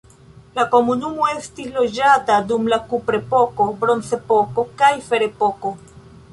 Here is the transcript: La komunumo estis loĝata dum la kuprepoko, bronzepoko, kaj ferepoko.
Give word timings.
La 0.59 0.63
komunumo 0.69 1.27
estis 1.33 1.69
loĝata 1.75 2.39
dum 2.53 2.67
la 2.75 2.81
kuprepoko, 2.95 3.69
bronzepoko, 3.85 4.69
kaj 4.83 4.93
ferepoko. 5.11 5.77